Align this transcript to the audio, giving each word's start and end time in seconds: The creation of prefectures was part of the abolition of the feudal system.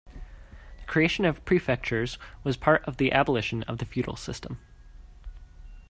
The 0.79 0.87
creation 0.87 1.25
of 1.25 1.45
prefectures 1.45 2.17
was 2.43 2.57
part 2.57 2.83
of 2.85 2.97
the 2.97 3.11
abolition 3.11 3.61
of 3.67 3.77
the 3.77 3.85
feudal 3.85 4.15
system. 4.15 4.57